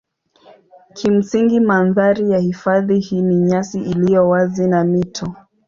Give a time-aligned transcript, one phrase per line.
[0.93, 5.35] Kimsingi mandhari ya hifadhi hii ni nyasi iliyo wazi na mito.